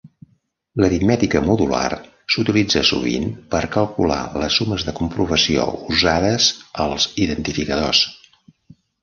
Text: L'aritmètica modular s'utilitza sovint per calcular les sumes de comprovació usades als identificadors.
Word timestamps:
L'aritmètica 0.83 1.41
modular 1.49 1.89
s'utilitza 2.35 2.81
sovint 2.91 3.27
per 3.51 3.61
calcular 3.75 4.17
les 4.45 4.57
sumes 4.63 4.87
de 4.89 4.95
comprovació 5.01 5.67
usades 5.93 6.49
als 6.89 7.09
identificadors. 7.29 8.03